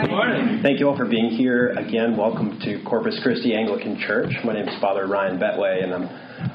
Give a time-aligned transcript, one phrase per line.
[0.00, 0.60] Good morning.
[0.62, 2.16] Thank you all for being here again.
[2.16, 4.30] Welcome to Corpus Christi Anglican Church.
[4.44, 6.04] My name is Father Ryan Betway, and I'm,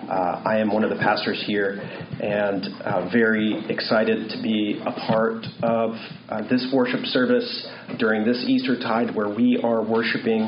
[0.09, 1.81] uh, I am one of the pastors here,
[2.21, 5.91] and uh, very excited to be a part of
[6.29, 7.67] uh, this worship service
[7.99, 10.43] during this Easter tide, where we are worshiping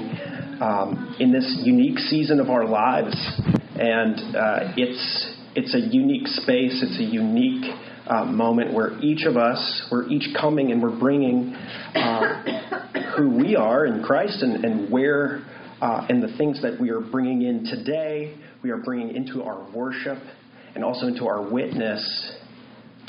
[0.61, 3.15] um, in this unique season of our lives,
[3.75, 6.81] and uh, it's it's a unique space.
[6.81, 7.65] It's a unique
[8.07, 13.55] uh, moment where each of us, we're each coming and we're bringing uh, who we
[13.55, 15.43] are in Christ and, and where
[15.81, 19.69] uh, and the things that we are bringing in today, we are bringing into our
[19.71, 20.17] worship
[20.73, 22.33] and also into our witness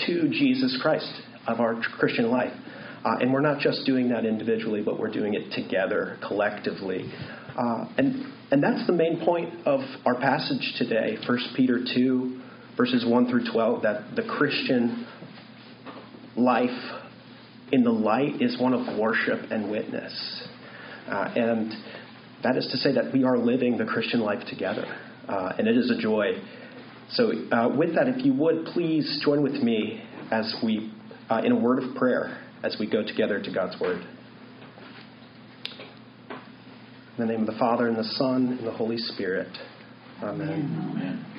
[0.07, 1.11] to Jesus Christ
[1.47, 2.53] of our Christian life.
[3.05, 7.11] Uh, and we're not just doing that individually, but we're doing it together, collectively.
[7.57, 12.36] Uh, and, and that's the main point of our passage today, 1 Peter 2,
[12.77, 15.07] verses 1 through 12, that the Christian
[16.37, 16.71] life
[17.73, 20.49] in the light is one of worship and witness.
[21.09, 21.73] Uh, and
[22.43, 24.85] that is to say that we are living the Christian life together.
[25.29, 26.33] Uh, and it is a joy.
[27.11, 30.93] So, uh, with that, if you would please join with me as we,
[31.31, 34.05] uh, in a word of prayer, as we go together to God's Word.
[37.19, 39.49] In the name of the Father, and the Son, and the Holy Spirit.
[40.23, 40.93] Amen.
[40.93, 41.36] Amen.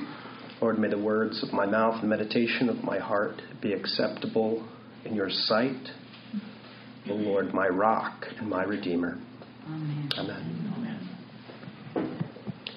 [0.60, 4.68] Lord, may the words of my mouth and meditation of my heart be acceptable
[5.06, 5.90] in your sight.
[7.10, 9.20] O Lord, my rock and my redeemer.
[9.68, 10.10] Amen.
[10.18, 10.68] Amen.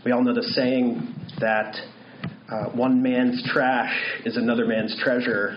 [0.04, 1.74] We all know the saying that
[2.50, 3.94] uh, one man's trash
[4.26, 5.56] is another man's treasure.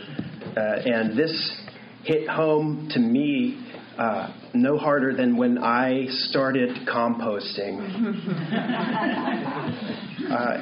[0.56, 1.62] Uh, and this
[2.04, 3.60] hit home to me
[3.98, 7.80] uh, no harder than when I started composting.
[10.34, 10.58] uh,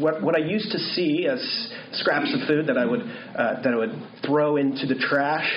[0.00, 1.40] what, what I used to see as
[1.92, 3.94] scraps of food that I would, uh, that I would
[4.26, 5.48] throw into the trash,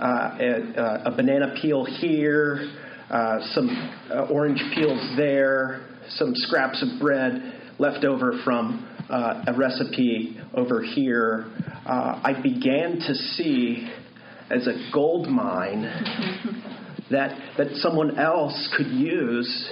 [0.00, 2.70] uh, a, a, banana peel here,
[3.10, 3.68] uh, some
[4.10, 11.50] uh, orange peels there, some scraps of bread left over from a recipe over here,
[11.84, 13.90] I began to see
[14.50, 15.82] as a gold mine
[17.10, 19.70] that, that someone else could use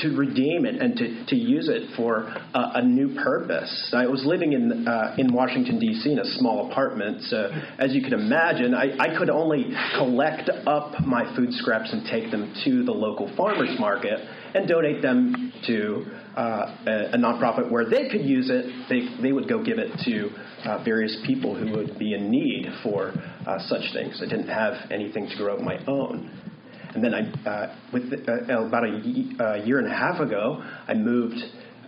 [0.00, 2.22] to redeem it and to, to use it for
[2.54, 3.92] a, a new purpose.
[3.94, 7.22] I was living in, uh, in Washington, D.C., in a small apartment.
[7.22, 9.66] So, as you can imagine, I, I could only
[9.96, 14.20] collect up my food scraps and take them to the local farmer's market
[14.54, 18.64] and donate them to uh, a, a, nonprofit where they could use it.
[18.88, 20.30] They, they would go give it to
[20.68, 23.12] uh, various people who would be in need for
[23.46, 24.22] uh, such things.
[24.24, 26.47] I didn't have anything to grow of my own.
[26.94, 31.38] And then I, uh, with uh, about a year and a half ago, I moved,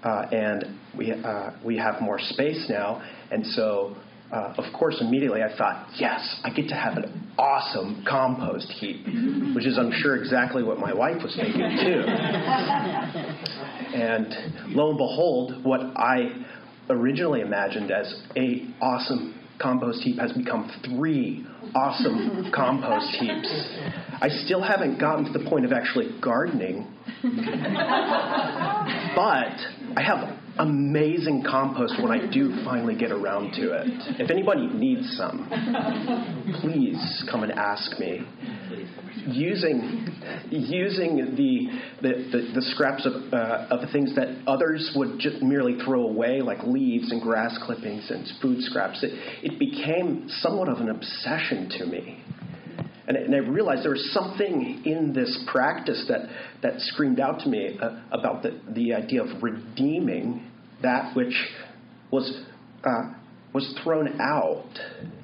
[0.03, 3.03] uh, and we uh, we have more space now.
[3.31, 3.97] And so,
[4.33, 9.06] uh, of course, immediately I thought, yes, I get to have an awesome compost heap,
[9.55, 12.03] which is, I'm sure, exactly what my wife was thinking too.
[13.94, 16.44] and lo and behold, what I
[16.91, 23.69] originally imagined as a awesome compost heap has become three awesome compost heaps.
[24.21, 26.87] I still haven't gotten to the point of actually gardening,
[27.22, 27.26] but
[29.97, 33.87] I have amazing compost when I do finally get around to it.
[34.21, 35.48] If anybody needs some,
[36.60, 38.21] please come and ask me.
[39.26, 40.06] Using
[40.50, 41.66] using the
[42.00, 46.41] the, the, the scraps of uh, of things that others would just merely throw away,
[46.41, 49.10] like leaves and grass clippings and food scraps, it,
[49.42, 52.22] it became somewhat of an obsession to me.
[53.09, 56.28] And, and I realized there was something in this practice that,
[56.62, 60.49] that screamed out to me uh, about the, the idea of redeeming
[60.82, 61.34] that which
[62.10, 62.44] was,
[62.84, 63.12] uh,
[63.53, 64.68] was thrown out,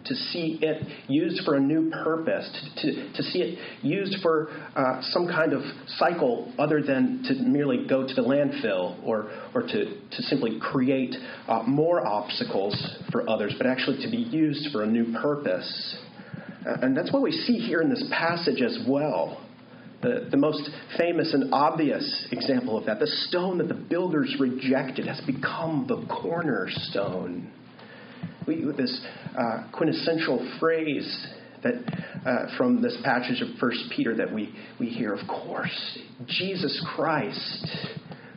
[0.05, 4.49] to see it used for a new purpose, to, to, to see it used for
[4.76, 5.62] uh, some kind of
[5.99, 11.14] cycle other than to merely go to the landfill or, or to, to simply create
[11.49, 12.75] uh, more obstacles
[13.11, 15.97] for others, but actually to be used for a new purpose.
[16.64, 19.46] And that's what we see here in this passage as well.
[20.31, 25.20] The, most famous and obvious example of that, the stone that the builders rejected, has
[25.26, 27.50] become the cornerstone.
[28.47, 29.05] We, this
[29.37, 31.26] uh, quintessential phrase
[31.64, 31.75] that
[32.25, 37.67] uh, from this passage of First Peter that we, we hear, of course, Jesus Christ,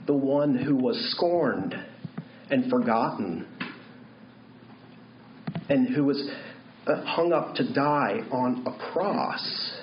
[0.07, 1.75] the one who was scorned
[2.49, 3.47] and forgotten,
[5.69, 6.29] and who was
[6.87, 9.78] uh, hung up to die on a cross.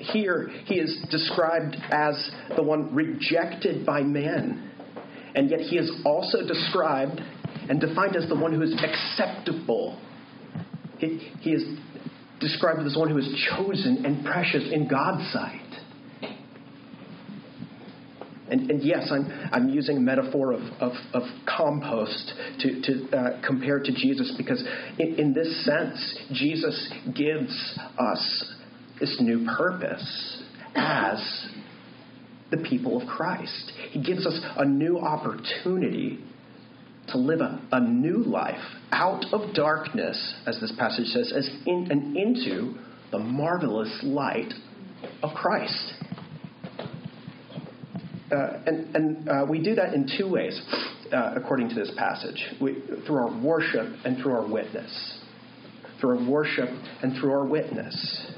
[0.00, 4.70] Here, he is described as the one rejected by men,
[5.34, 7.20] and yet he is also described
[7.68, 10.00] and defined as the one who is acceptable.
[10.98, 11.64] He, he is
[12.40, 15.60] described as the one who is chosen and precious in God's sight.
[18.46, 23.46] And, and, yes, I'm, I'm using a metaphor of, of, of compost to, to uh,
[23.46, 24.62] compare to Jesus because,
[24.98, 28.53] in, in this sense, Jesus gives us
[29.00, 30.42] this new purpose
[30.74, 31.48] as
[32.50, 33.72] the people of Christ.
[33.90, 36.18] He gives us a new opportunity
[37.08, 38.62] to live a, a new life
[38.92, 42.74] out of darkness, as this passage says, as in, and into
[43.10, 44.52] the marvelous light
[45.22, 45.92] of Christ.
[48.32, 50.60] Uh, and and uh, we do that in two ways,
[51.12, 55.18] uh, according to this passage we, through our worship and through our witness.
[56.00, 56.68] Through our worship
[57.02, 58.33] and through our witness.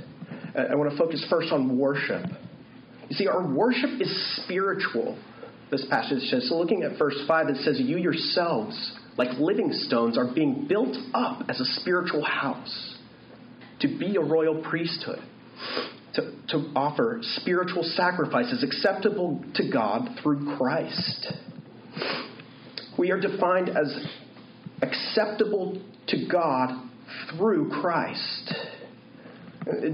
[0.57, 2.23] I want to focus first on worship.
[3.09, 5.19] You see, our worship is spiritual
[5.71, 6.49] this passage says.
[6.49, 10.97] So, looking at verse 5, it says, You yourselves, like living stones, are being built
[11.15, 12.97] up as a spiritual house
[13.81, 15.19] to be a royal priesthood,
[16.15, 21.33] to, to offer spiritual sacrifices acceptable to God through Christ.
[22.99, 24.07] We are defined as
[24.83, 26.71] acceptable to God
[27.31, 28.55] through Christ.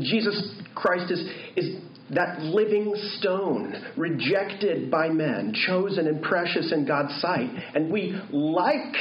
[0.00, 1.20] Jesus Christ is,
[1.56, 1.82] is
[2.14, 7.48] that living stone, rejected by men, chosen and precious in God's sight.
[7.74, 8.94] And we, like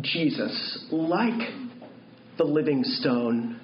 [0.00, 1.50] Jesus, like
[2.36, 3.60] the living stone,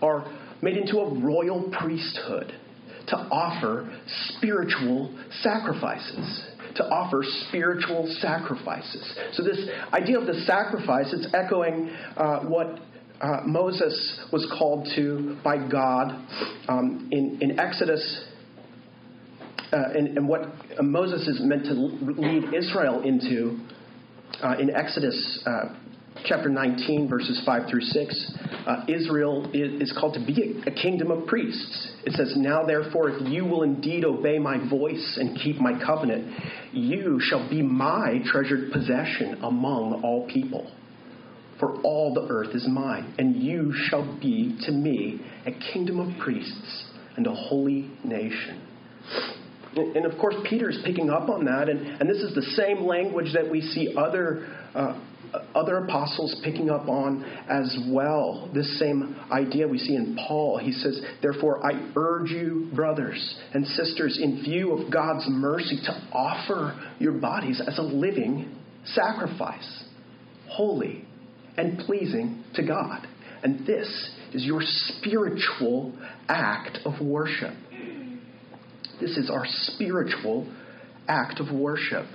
[0.00, 0.32] are
[0.62, 2.52] made into a royal priesthood
[3.08, 3.90] to offer
[4.36, 6.44] spiritual sacrifices.
[6.76, 9.18] To offer spiritual sacrifices.
[9.32, 9.58] So, this
[9.92, 12.78] idea of the sacrifice, it's echoing uh, what
[13.20, 16.12] uh, Moses was called to by God
[16.68, 18.24] um, in, in Exodus,
[19.72, 20.42] uh, and, and, what
[20.80, 23.58] Moses is meant to lead Israel into
[24.42, 25.74] uh, in Exodus uh,
[26.24, 28.32] chapter 19, verses 5 through 6.
[28.66, 31.92] Uh, Israel is, called to be a kingdom of priests.
[32.04, 36.32] It says, Now therefore, if you will indeed obey my voice and keep my covenant,
[36.72, 40.70] you shall be my treasured possession among all people
[41.58, 46.18] for all the earth is mine, and you shall be to me a kingdom of
[46.20, 46.84] priests
[47.16, 48.62] and a holy nation.
[49.76, 52.84] And of course, Peter is picking up on that, and, and this is the same
[52.84, 54.98] language that we see other, uh,
[55.54, 58.50] other apostles picking up on as well.
[58.54, 60.58] This same idea we see in Paul.
[60.58, 65.92] He says, Therefore, I urge you, brothers and sisters, in view of God's mercy, to
[66.12, 69.84] offer your bodies as a living sacrifice,
[70.48, 71.07] holy
[71.58, 73.06] and pleasing to God.
[73.42, 75.92] And this is your spiritual
[76.28, 77.54] act of worship.
[79.00, 80.52] This is our spiritual
[81.06, 82.06] act of worship.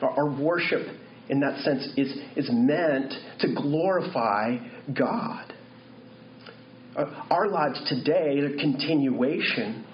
[0.00, 0.86] Our, worship,
[1.28, 4.58] in that sense, is, is meant to glorify
[4.96, 5.52] God.
[7.30, 9.84] Our lives today are a continuation,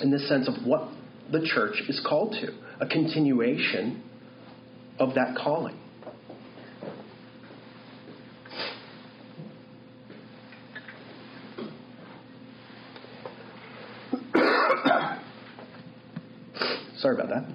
[0.00, 0.88] in the sense of what
[1.30, 2.48] the church is called to,
[2.80, 4.02] a continuation
[4.98, 5.77] of that calling.
[16.98, 17.54] Sorry about that.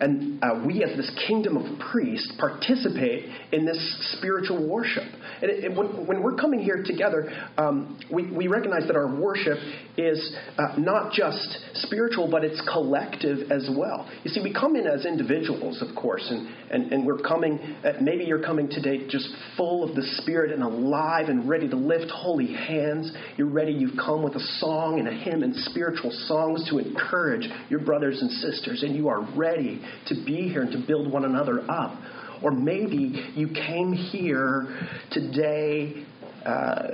[0.00, 5.04] And uh, we, as this kingdom of priests, participate in this spiritual worship.
[5.44, 9.58] And it, when, when, we're coming here together, um, we, we, recognize that our worship
[9.98, 14.10] is uh, not just spiritual, but it's collective as well.
[14.22, 17.92] You see, we come in as individuals, of course, and, and, and we're coming, uh,
[18.00, 22.10] maybe you're coming today just full of the Spirit and alive and ready to lift
[22.10, 23.12] holy hands.
[23.36, 27.46] You're ready, you've come with a song and a hymn and spiritual songs to encourage
[27.68, 31.26] your brothers and sisters, and you are ready to be here and to build one
[31.26, 32.00] another up.
[32.44, 34.68] Or maybe you came here
[35.10, 36.04] today
[36.44, 36.88] uh,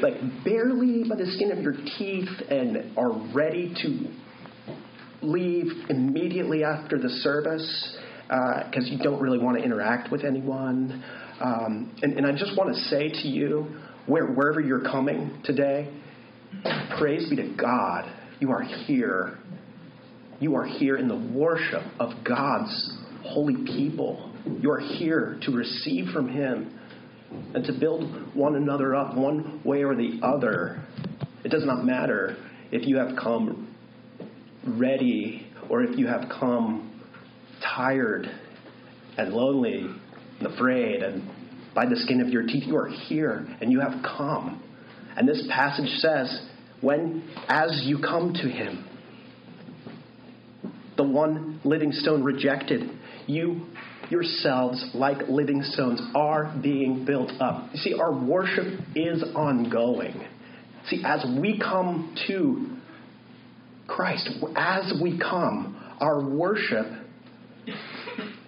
[0.00, 6.98] like barely by the skin of your teeth and are ready to leave immediately after
[6.98, 7.98] the service
[8.28, 11.02] because uh, you don't really want to interact with anyone.
[11.40, 13.66] Um, and, and I just want to say to you,
[14.06, 15.92] where, wherever you're coming today,
[16.96, 18.10] praise be to God.
[18.38, 19.38] You are here.
[20.38, 24.29] You are here in the worship of God's holy people.
[24.44, 26.78] You are here to receive from Him
[27.54, 30.82] and to build one another up one way or the other.
[31.44, 32.36] It does not matter
[32.70, 33.74] if you have come
[34.66, 37.02] ready or if you have come
[37.62, 38.26] tired
[39.16, 39.86] and lonely
[40.38, 41.28] and afraid and
[41.74, 42.64] by the skin of your teeth.
[42.66, 44.62] You are here and you have come.
[45.16, 46.46] And this passage says,
[46.80, 48.84] when, as you come to him,
[50.96, 52.90] the one living stone rejected,
[53.26, 53.66] you
[54.10, 57.70] yourselves, like living stones, are being built up.
[57.72, 60.20] You see, our worship is ongoing.
[60.88, 62.76] See, as we come to
[63.86, 66.86] Christ, as we come, our worship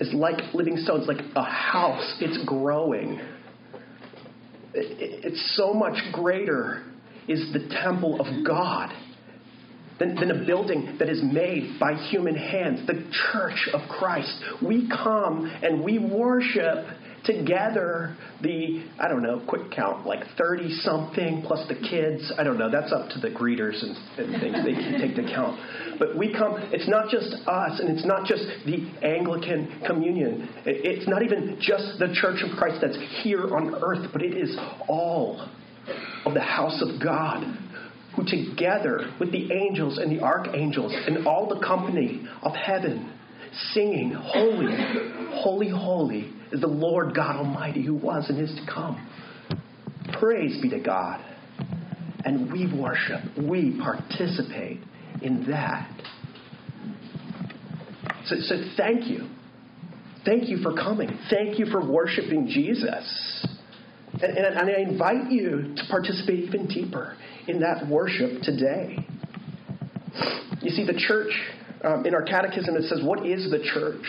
[0.00, 2.16] is like living stones, like a house.
[2.20, 3.20] It's growing.
[4.74, 6.82] It's so much greater
[7.28, 8.90] is the temple of God
[9.98, 14.32] than, than a building that is made by human hands, the church of Christ.
[14.64, 16.86] We come and we worship
[17.24, 22.32] together the, I don't know, quick count, like 30 something plus the kids.
[22.36, 25.22] I don't know, that's up to the greeters and, and things they can take to
[25.32, 25.58] count.
[25.98, 30.48] But we come, it's not just us and it's not just the Anglican communion.
[30.66, 34.56] It's not even just the church of Christ that's here on earth, but it is
[34.88, 35.48] all
[36.26, 37.61] of the house of God
[38.16, 43.12] who together with the angels and the archangels and all the company of heaven
[43.72, 44.74] singing, Holy,
[45.42, 49.08] holy, holy is the Lord God Almighty who was and is to come.
[50.18, 51.24] Praise be to God.
[52.24, 54.80] And we worship, we participate
[55.22, 55.90] in that.
[58.26, 59.28] So, so thank you.
[60.24, 61.18] Thank you for coming.
[61.30, 63.46] Thank you for worshiping Jesus.
[64.22, 67.16] And, and, and I invite you to participate even deeper
[67.48, 69.04] in that worship today.
[70.60, 71.32] You see, the church,
[71.82, 74.04] um, in our catechism, it says, What is the church?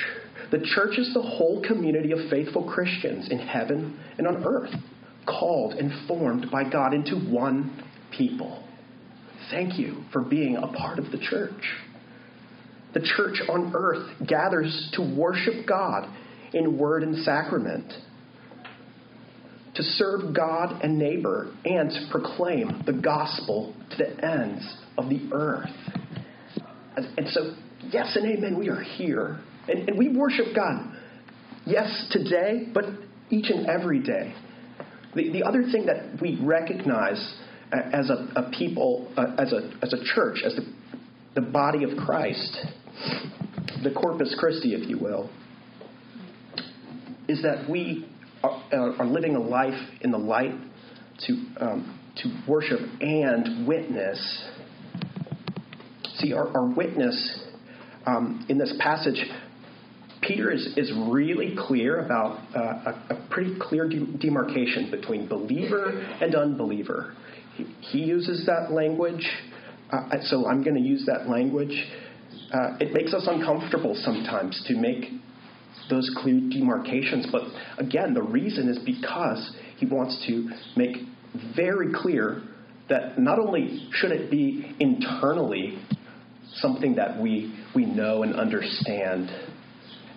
[0.52, 4.74] The church is the whole community of faithful Christians in heaven and on earth,
[5.26, 7.84] called and formed by God into one
[8.16, 8.64] people.
[9.50, 11.74] Thank you for being a part of the church.
[12.94, 16.08] The church on earth gathers to worship God
[16.54, 17.92] in word and sacrament
[19.76, 25.30] to serve God and neighbor, and to proclaim the gospel to the ends of the
[25.34, 25.70] earth.
[26.96, 27.56] And so,
[27.90, 29.40] yes and amen, we are here.
[29.68, 30.96] And, and we worship God.
[31.66, 32.86] Yes, today, but
[33.30, 34.36] each and every day.
[35.16, 37.36] The, the other thing that we recognize
[37.72, 40.72] as a, a people, uh, as, a, as a church, as the,
[41.36, 42.58] the body of Christ,
[43.84, 45.30] the Corpus Christi, if you will,
[47.28, 48.08] is that we
[48.44, 50.54] are, are living a life in the light
[51.28, 54.50] to, um, to worship and witness.
[56.16, 57.40] See, our, our witness
[58.06, 59.24] um, in this passage,
[60.22, 62.60] Peter is, is really clear about uh,
[63.10, 65.90] a, a, pretty clear de- demarcation between believer
[66.22, 67.16] and unbeliever.
[67.56, 69.28] He, he uses that language,
[69.92, 71.92] uh, so I'm going to use that language.
[72.54, 75.06] Uh, it makes us uncomfortable sometimes to make
[75.90, 77.28] those clear demarcations.
[77.32, 77.44] But
[77.78, 80.98] again, the reason is because he wants to make
[81.56, 82.42] very clear
[82.90, 85.80] that not only should it be internally
[86.56, 89.30] something that we, we know and understand,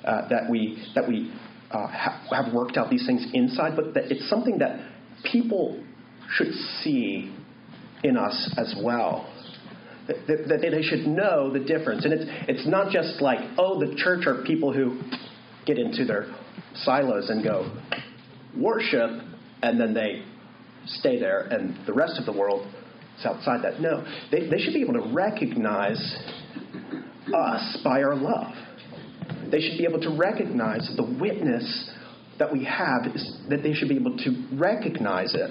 [0.05, 1.33] uh, that we, that we
[1.71, 4.79] uh, ha- have worked out these things inside, but that it's something that
[5.31, 5.83] people
[6.31, 7.35] should see
[8.05, 9.33] in us as well.
[10.09, 12.05] That, that, that they should know the difference.
[12.05, 15.01] And it's, it's not just like, oh, the church are people who
[15.67, 16.35] get into their
[16.75, 17.71] silos and go
[18.57, 19.11] worship,
[19.63, 20.25] and then they
[20.87, 22.67] stay there, and the rest of the world
[23.19, 23.81] is outside that.
[23.81, 25.99] No, they, they should be able to recognize
[27.35, 28.55] us by our love.
[29.51, 31.91] They should be able to recognize the witness
[32.39, 35.51] that we have, is that they should be able to recognize it,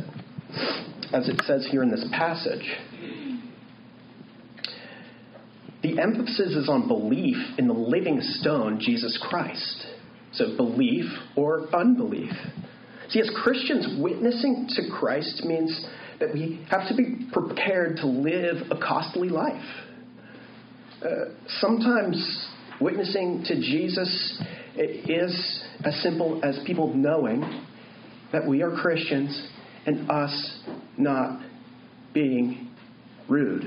[1.13, 2.65] as it says here in this passage.
[5.81, 9.85] The emphasis is on belief in the living stone, Jesus Christ.
[10.35, 12.31] So, belief or unbelief.
[13.09, 15.85] See, as Christians, witnessing to Christ means
[16.19, 19.63] that we have to be prepared to live a costly life.
[21.03, 21.07] Uh,
[21.59, 22.47] sometimes
[22.81, 24.41] witnessing to Jesus
[24.75, 27.63] is as simple as people knowing
[28.31, 29.49] that we are Christians
[29.85, 30.59] and us
[30.97, 31.41] not
[32.13, 32.69] being
[33.29, 33.63] rude.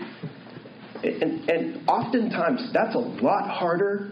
[1.02, 4.10] And, and oftentimes, that's a lot harder.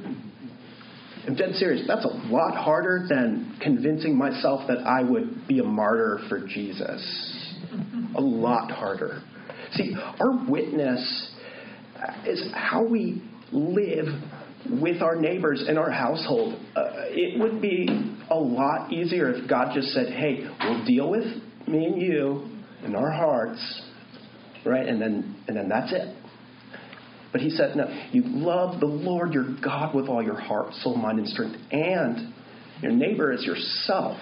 [1.26, 1.86] I'm dead serious.
[1.86, 7.54] That's a lot harder than convincing myself that I would be a martyr for Jesus.
[8.16, 9.22] A lot harder.
[9.72, 11.34] See, our witness
[12.26, 14.06] is how we live
[14.80, 16.54] with our neighbors in our household.
[16.74, 17.88] Uh, it would be
[18.30, 21.24] a lot easier if God just said, hey, we'll deal with
[21.66, 22.48] me and you
[22.84, 23.82] in our hearts,
[24.64, 24.86] right?
[24.86, 26.14] And then, and then that's it.
[27.32, 30.96] But he said, no, you love the Lord your God with all your heart, soul,
[30.96, 32.32] mind, and strength, and
[32.80, 34.18] your neighbor as yourself.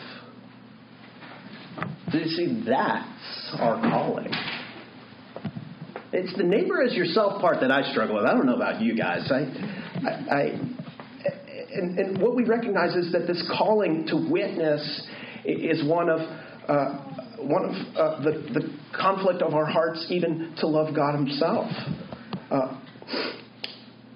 [2.10, 2.64] Do you see?
[2.66, 4.32] That's our calling.
[6.12, 8.24] It's the neighbor as yourself part that I struggle with.
[8.24, 9.30] I don't know about you guys.
[9.30, 9.40] I,
[10.08, 10.40] I, I
[11.74, 15.06] and, and what we recognize is that this calling to witness
[15.44, 17.06] is one of uh,
[17.38, 21.70] one of uh, the, the conflict of our hearts, even to love God Himself.
[22.50, 22.80] Uh,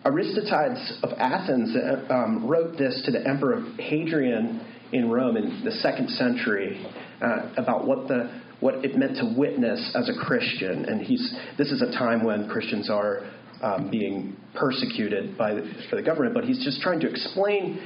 [0.04, 5.72] Aristides of Athens uh, um, wrote this to the Emperor Hadrian in Rome in the
[5.72, 6.84] second century
[7.22, 11.70] uh, about what the what it meant to witness as a Christian, and he's this
[11.70, 13.30] is a time when Christians are
[13.62, 17.80] um, being persecuted by the, for the government, but he's just trying to explain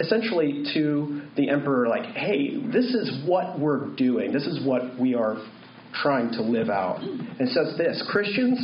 [0.00, 5.14] essentially to the emperor like, hey, this is what we're doing, this is what we
[5.14, 5.36] are
[6.02, 7.00] trying to live out.
[7.00, 8.58] And it says this Christians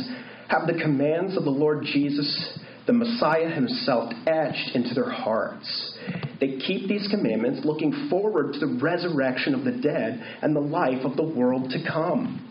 [0.53, 5.97] have the commands of the Lord Jesus the Messiah himself etched into their hearts.
[6.39, 11.05] They keep these commandments looking forward to the resurrection of the dead and the life
[11.05, 12.49] of the world to come.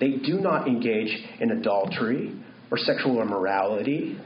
[0.00, 2.34] They do not engage in adultery
[2.70, 4.18] or sexual immorality.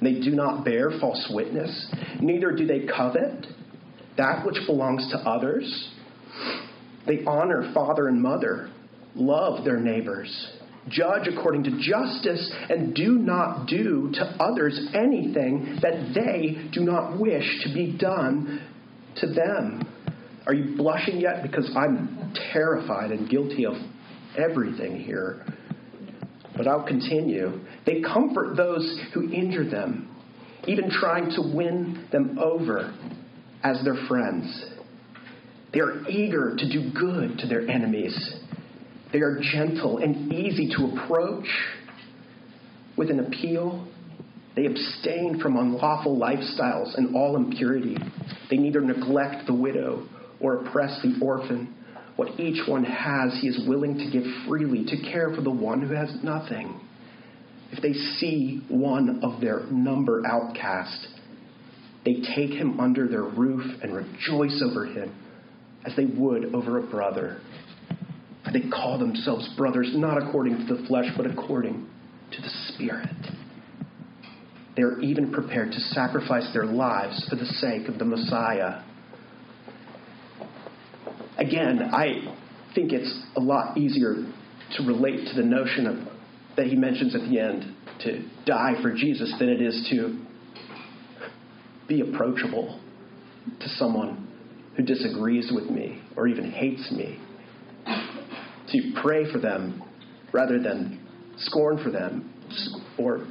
[0.00, 1.94] They do not bear false witness.
[2.20, 3.46] Neither do they covet
[4.16, 5.90] that which belongs to others.
[7.06, 8.70] They honor father and mother,
[9.14, 10.55] love their neighbors
[10.88, 17.18] judge according to justice, and do not do to others anything that they do not
[17.18, 18.60] wish to be done
[19.16, 19.86] to them.
[20.46, 21.42] Are you blushing yet?
[21.42, 23.74] Because I'm terrified and guilty of
[24.38, 25.44] everything here.
[26.56, 27.60] But I'll continue.
[27.84, 30.14] They comfort those who injure them,
[30.66, 32.94] even trying to win them over
[33.62, 34.66] as their friends.
[35.72, 38.16] They are eager to do good to their enemies
[39.16, 41.48] they are gentle and easy to approach
[42.98, 43.88] with an appeal.
[44.54, 47.96] They abstain from unlawful lifestyles and all impurity.
[48.50, 50.06] They neither neglect the widow
[50.38, 51.74] or oppress the orphan.
[52.16, 55.80] What each one has, he is willing to give freely to care for the one
[55.80, 56.78] who has nothing.
[57.72, 61.08] If they see one of their number outcast,
[62.04, 65.14] they take him under their roof and rejoice over him
[65.86, 67.40] as they would over a brother.
[68.52, 71.88] They call themselves brothers not according to the flesh, but according
[72.32, 73.08] to the Spirit.
[74.76, 78.82] They are even prepared to sacrifice their lives for the sake of the Messiah.
[81.38, 82.34] Again, I
[82.74, 84.14] think it's a lot easier
[84.76, 85.96] to relate to the notion of,
[86.56, 90.24] that he mentions at the end to die for Jesus than it is to
[91.88, 92.80] be approachable
[93.60, 94.28] to someone
[94.76, 97.18] who disagrees with me or even hates me
[98.72, 99.82] to pray for them
[100.32, 101.00] rather than
[101.38, 102.32] scorn for them
[102.98, 103.26] or,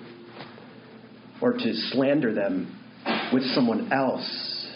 [1.41, 2.81] or to slander them
[3.33, 4.67] with someone else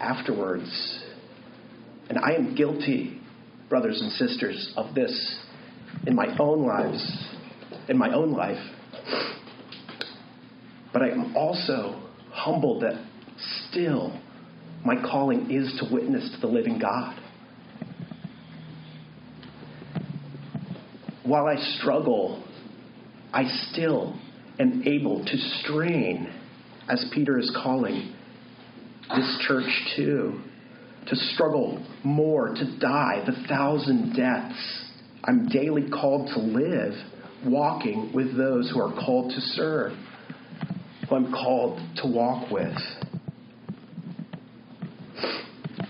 [0.00, 1.04] afterwards.
[2.08, 3.20] And I am guilty,
[3.68, 5.38] brothers and sisters, of this
[6.06, 7.28] in my own lives,
[7.88, 8.62] in my own life.
[10.92, 13.04] But I am also humbled that
[13.68, 14.18] still
[14.84, 17.20] my calling is to witness to the living God.
[21.28, 22.42] While I struggle,
[23.32, 24.18] I still
[24.58, 26.32] am able to strain,
[26.88, 28.14] as Peter is calling
[29.14, 30.40] this church to,
[31.06, 34.84] to struggle more, to die the thousand deaths.
[35.24, 36.94] I'm daily called to live,
[37.44, 39.92] walking with those who are called to serve,
[41.08, 42.76] who I'm called to walk with.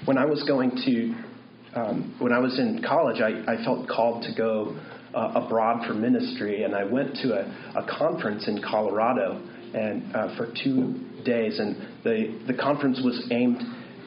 [0.04, 4.22] When I was going to, um, when I was in college, I, I felt called
[4.24, 4.76] to go
[5.14, 9.42] uh, abroad for ministry, and I went to a, a conference in Colorado
[9.74, 13.62] and uh, for two days, and the the conference was aimed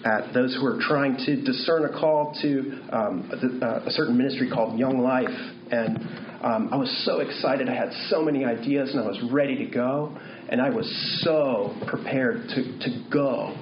[0.05, 4.17] at those who are trying to discern a call to um, a, uh, a, certain
[4.17, 5.29] ministry called Young Life.
[5.71, 5.97] And
[6.41, 7.69] um, I was so excited.
[7.69, 10.17] I had so many ideas and I was ready to go.
[10.49, 10.89] And I was
[11.23, 13.55] so prepared to, to go.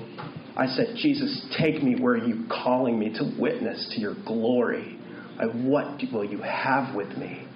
[0.56, 4.99] I said, Jesus, take me where you're calling me to witness to your glory.
[5.47, 7.47] What will you have with me?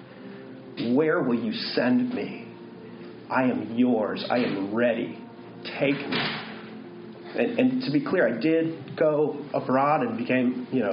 [0.94, 2.48] Where will you send me?
[3.30, 4.24] I am yours.
[4.30, 5.18] I am ready.
[5.78, 6.18] Take me.
[7.36, 10.92] And, and, to be clear, I did go abroad and became, you know,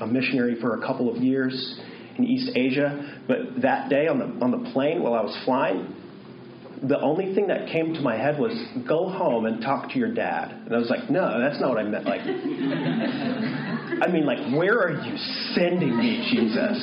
[0.00, 1.78] a, a, missionary for a couple of years
[2.16, 3.20] in East Asia.
[3.28, 5.94] But that day on the on the plane while I was flying,
[6.82, 8.52] the only thing that came to my head was
[8.86, 10.50] go home and talk to your dad.
[10.66, 12.04] And I was like, no, that's not what I meant.
[12.04, 15.16] Like, I mean, like, where are you
[15.54, 16.78] sending me, Jesus?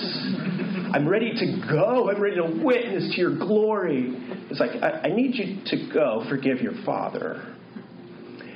[0.93, 2.10] I'm ready to go.
[2.10, 4.13] I'm ready to witness to your glory.
[4.49, 7.55] It's like, I, I need you to go forgive your father.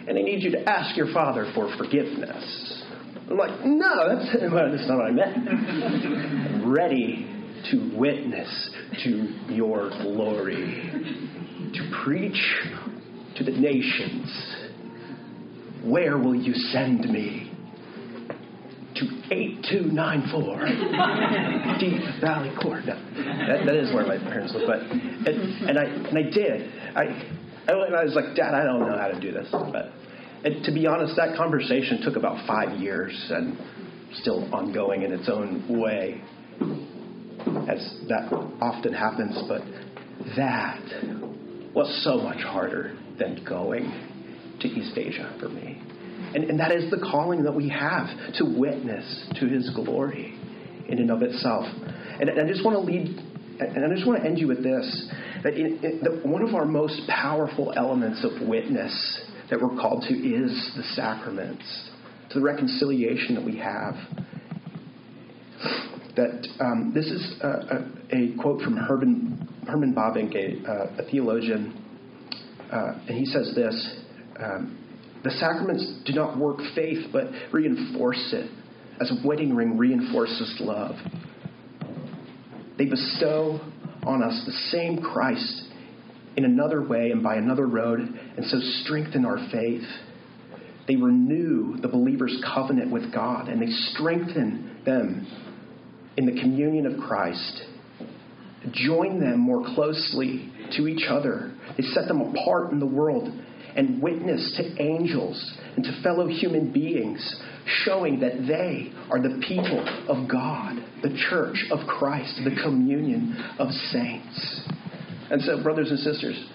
[0.08, 2.84] And I need you to ask your father for forgiveness.
[3.30, 5.48] I'm like, no, that's, that's not what I meant.
[5.48, 7.39] I'm ready
[7.72, 8.70] to witness
[9.04, 9.10] to
[9.54, 10.92] your glory,
[11.74, 12.42] to preach
[13.38, 14.56] to the nations.
[15.84, 17.46] Where will you send me?
[18.96, 20.66] To 8294
[21.80, 22.86] Deep Valley Court.
[22.86, 22.96] No,
[23.48, 24.68] that, that is where my parents live.
[24.68, 26.70] But, and, and, I, and I did.
[26.98, 27.04] I,
[27.70, 29.48] I was like, Dad, I don't know how to do this.
[29.52, 29.94] But
[30.44, 33.58] and to be honest, that conversation took about five years and
[34.16, 36.22] still ongoing in its own way
[37.70, 38.32] as that
[38.62, 39.62] often happens, but
[40.36, 40.82] that
[41.74, 43.92] was so much harder than going
[44.60, 45.82] to East Asia for me.
[46.36, 50.38] And, and that is the calling that we have to witness to His glory
[50.88, 51.66] in and of itself.
[52.20, 53.08] And, and I just want to lead,
[53.60, 55.10] and I just want to end you with this
[55.44, 60.04] that, in, in, that one of our most powerful elements of witness that we're called
[60.08, 61.90] to is the sacraments,
[62.32, 63.96] to the reconciliation that we have
[66.16, 71.86] that um, this is a, a, a, quote from Herman, Herman a, a theologian,
[72.72, 73.96] uh, and he says this
[74.40, 74.78] um,
[75.24, 78.50] The sacraments do not work faith, but reinforce it,
[79.02, 80.96] as a wedding ring reinforces love.
[82.78, 83.60] They bestow
[84.04, 85.64] on us the same Christ
[86.38, 89.84] in another way and by another road, and so strengthen our faith.
[90.88, 95.28] They renew the believer's covenant with God, and they strengthen them
[96.20, 97.64] in the communion of Christ.
[98.74, 101.56] Join them more closely to each other.
[101.78, 103.30] They set them apart in the world
[103.74, 107.42] and witness to angels and to fellow human beings,
[107.86, 109.80] showing that they are the people
[110.10, 114.70] of God, the church of Christ, the communion of saints.
[115.32, 116.50] And so, brothers and sisters,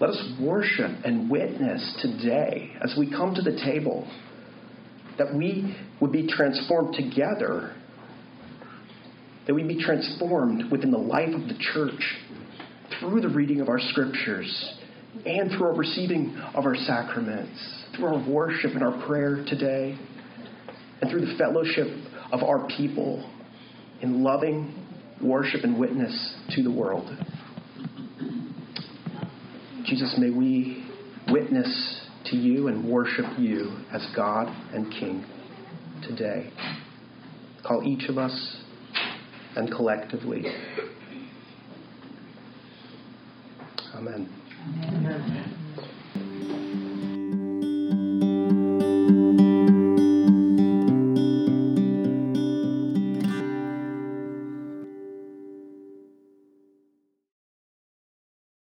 [0.00, 4.10] let us worship and witness today as we come to the table
[5.18, 7.76] that we would be transformed together
[9.46, 12.16] that we be transformed within the life of the church
[12.98, 14.74] through the reading of our scriptures
[15.26, 19.96] and through our receiving of our sacraments, through our worship and our prayer today,
[21.00, 21.86] and through the fellowship
[22.32, 23.30] of our people
[24.02, 24.74] in loving
[25.22, 27.10] worship and witness to the world.
[29.84, 30.86] Jesus, may we
[31.30, 35.24] witness to you and worship you as God and King
[36.02, 36.50] today.
[37.66, 38.63] Call each of us
[39.56, 40.52] and collectively.
[43.94, 44.28] Amen.
[44.88, 45.63] Amen.